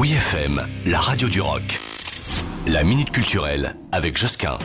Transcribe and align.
Oui 0.00 0.12
FM, 0.12 0.62
la 0.86 0.98
radio 0.98 1.28
du 1.28 1.42
rock. 1.42 1.78
La 2.66 2.84
minute 2.84 3.10
culturelle 3.10 3.76
avec 3.92 4.16
Josquin. 4.16 4.58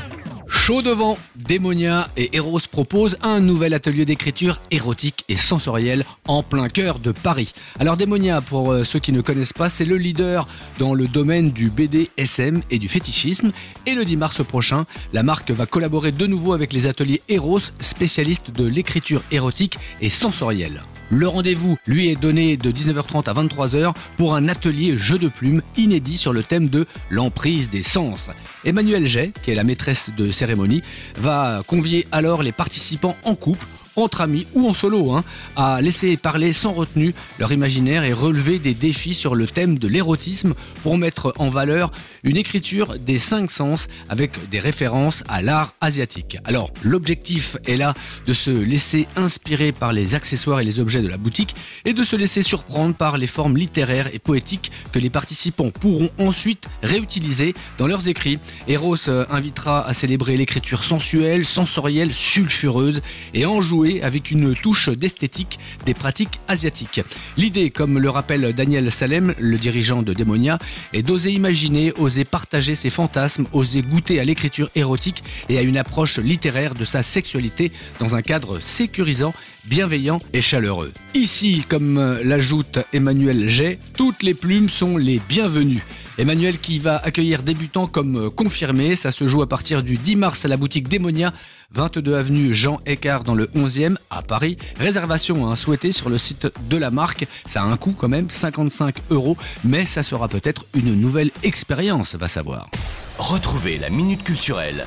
Chaud 0.47 0.81
devant, 0.81 1.17
Démonia 1.35 2.07
et 2.15 2.37
Eros 2.37 2.61
proposent 2.71 3.17
un 3.21 3.41
nouvel 3.41 3.73
atelier 3.73 4.05
d'écriture 4.05 4.61
érotique 4.71 5.25
et 5.27 5.35
sensorielle 5.35 6.05
en 6.29 6.41
plein 6.41 6.69
cœur 6.69 6.99
de 6.99 7.11
Paris. 7.11 7.53
Alors 7.81 7.97
Démonia, 7.97 8.39
pour 8.39 8.71
euh, 8.71 8.85
ceux 8.85 8.99
qui 8.99 9.11
ne 9.11 9.19
connaissent 9.19 9.51
pas, 9.51 9.67
c'est 9.67 9.83
le 9.83 9.97
leader 9.97 10.47
dans 10.79 10.93
le 10.93 11.05
domaine 11.05 11.51
du 11.51 11.69
BDSM 11.69 12.61
et 12.71 12.79
du 12.79 12.87
fétichisme. 12.87 13.51
Et 13.85 13.93
le 13.93 14.05
10 14.05 14.15
mars 14.15 14.41
prochain, 14.41 14.85
la 15.11 15.21
marque 15.21 15.51
va 15.51 15.65
collaborer 15.65 16.13
de 16.13 16.27
nouveau 16.27 16.53
avec 16.53 16.71
les 16.71 16.87
ateliers 16.87 17.21
Eros, 17.27 17.59
spécialistes 17.81 18.51
de 18.51 18.65
l'écriture 18.65 19.21
érotique 19.31 19.79
et 19.99 20.09
sensorielle. 20.09 20.81
Le 21.09 21.27
rendez-vous 21.27 21.77
lui 21.85 22.09
est 22.09 22.15
donné 22.15 22.57
de 22.57 22.71
19h30 22.71 23.29
à 23.29 23.33
23h 23.33 23.93
pour 24.17 24.35
un 24.35 24.47
atelier 24.47 24.97
jeu 24.97 25.17
de 25.17 25.27
plumes 25.27 25.61
inédit 25.77 26.17
sur 26.17 26.33
le 26.33 26.43
thème 26.43 26.67
de 26.67 26.87
l'emprise 27.09 27.69
des 27.69 27.83
sens. 27.83 28.31
Emmanuel 28.63 29.05
Jay, 29.07 29.31
qui 29.43 29.51
est 29.51 29.55
la 29.55 29.63
maîtresse 29.63 30.09
de 30.17 30.31
cérémonie, 30.31 30.81
va 31.17 31.61
convier 31.67 32.07
alors 32.11 32.41
les 32.41 32.51
participants 32.51 33.15
en 33.23 33.35
couple 33.35 33.67
entre 33.95 34.21
amis 34.21 34.47
ou 34.53 34.67
en 34.67 34.73
solo, 34.73 35.11
hein, 35.11 35.23
à 35.55 35.81
laisser 35.81 36.17
parler 36.17 36.53
sans 36.53 36.73
retenue 36.73 37.13
leur 37.39 37.51
imaginaire 37.51 38.03
et 38.03 38.13
relever 38.13 38.59
des 38.59 38.73
défis 38.73 39.13
sur 39.13 39.35
le 39.35 39.47
thème 39.47 39.77
de 39.77 39.87
l'érotisme 39.87 40.53
pour 40.83 40.97
mettre 40.97 41.33
en 41.37 41.49
valeur 41.49 41.91
une 42.23 42.37
écriture 42.37 42.97
des 42.99 43.19
cinq 43.19 43.51
sens 43.51 43.87
avec 44.09 44.49
des 44.49 44.59
références 44.59 45.23
à 45.27 45.41
l'art 45.41 45.73
asiatique. 45.81 46.37
Alors, 46.45 46.71
l'objectif 46.83 47.57
est 47.65 47.77
là 47.77 47.93
de 48.25 48.33
se 48.33 48.49
laisser 48.49 49.07
inspirer 49.15 49.71
par 49.71 49.93
les 49.93 50.15
accessoires 50.15 50.59
et 50.59 50.63
les 50.63 50.79
objets 50.79 51.01
de 51.01 51.07
la 51.07 51.17
boutique 51.17 51.55
et 51.85 51.93
de 51.93 52.03
se 52.03 52.15
laisser 52.15 52.41
surprendre 52.41 52.95
par 52.95 53.17
les 53.17 53.27
formes 53.27 53.57
littéraires 53.57 54.09
et 54.13 54.19
poétiques 54.19 54.71
que 54.91 54.99
les 54.99 55.09
participants 55.09 55.69
pourront 55.69 56.09
ensuite 56.17 56.67
réutiliser 56.83 57.53
dans 57.77 57.87
leurs 57.87 58.07
écrits. 58.07 58.39
Eros 58.67 59.09
invitera 59.29 59.85
à 59.87 59.93
célébrer 59.93 60.37
l'écriture 60.37 60.83
sensuelle, 60.83 61.45
sensorielle, 61.45 62.13
sulfureuse 62.13 63.01
et 63.33 63.45
en 63.45 63.61
avec 64.01 64.31
une 64.31 64.55
touche 64.55 64.89
d'esthétique 64.89 65.59
des 65.85 65.93
pratiques 65.93 66.39
asiatiques. 66.47 67.01
L'idée, 67.37 67.69
comme 67.69 67.99
le 67.99 68.09
rappelle 68.09 68.53
Daniel 68.53 68.91
Salem, 68.91 69.33
le 69.39 69.57
dirigeant 69.57 70.01
de 70.01 70.13
Démonia, 70.13 70.57
est 70.93 71.03
d'oser 71.03 71.31
imaginer, 71.31 71.91
oser 71.97 72.25
partager 72.25 72.75
ses 72.75 72.89
fantasmes, 72.89 73.45
oser 73.53 73.81
goûter 73.81 74.19
à 74.19 74.23
l'écriture 74.23 74.69
érotique 74.75 75.23
et 75.49 75.57
à 75.57 75.61
une 75.61 75.77
approche 75.77 76.17
littéraire 76.17 76.73
de 76.73 76.85
sa 76.85 77.03
sexualité 77.03 77.71
dans 77.99 78.15
un 78.15 78.21
cadre 78.21 78.59
sécurisant, 78.59 79.33
bienveillant 79.65 80.19
et 80.33 80.41
chaleureux. 80.41 80.91
Ici, 81.13 81.63
comme 81.67 82.19
l'ajoute 82.23 82.79
Emmanuel 82.93 83.49
Jay, 83.49 83.79
toutes 83.97 84.23
les 84.23 84.33
plumes 84.33 84.69
sont 84.69 84.97
les 84.97 85.21
bienvenues. 85.27 85.83
Emmanuel 86.17 86.59
qui 86.59 86.79
va 86.79 86.97
accueillir 86.97 87.43
débutants 87.43 87.87
comme 87.87 88.29
confirmé. 88.29 88.95
Ça 88.95 89.11
se 89.11 89.27
joue 89.27 89.41
à 89.41 89.49
partir 89.49 89.83
du 89.83 89.97
10 89.97 90.15
mars 90.15 90.45
à 90.45 90.47
la 90.47 90.57
boutique 90.57 90.87
Démonia, 90.87 91.33
22 91.73 92.15
avenue 92.15 92.53
Jean 92.53 92.79
Écart 92.85 93.23
dans 93.23 93.35
le 93.35 93.47
11e 93.55 93.97
à 94.09 94.21
Paris. 94.21 94.57
Réservation 94.79 95.51
à 95.51 95.55
souhaiter 95.55 95.91
sur 95.91 96.09
le 96.09 96.17
site 96.17 96.47
de 96.69 96.77
la 96.77 96.91
marque. 96.91 97.27
Ça 97.45 97.61
a 97.61 97.65
un 97.65 97.77
coût 97.77 97.93
quand 97.97 98.09
même, 98.09 98.29
55 98.29 98.95
euros, 99.09 99.37
mais 99.63 99.85
ça 99.85 100.03
sera 100.03 100.27
peut-être 100.27 100.65
une 100.73 100.95
nouvelle 100.95 101.31
expérience, 101.43 102.15
va 102.15 102.27
savoir. 102.27 102.69
Retrouvez 103.17 103.77
la 103.77 103.89
Minute 103.89 104.23
Culturelle 104.23 104.85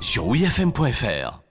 sur 0.00 0.26
wfm.fr. 0.26 1.43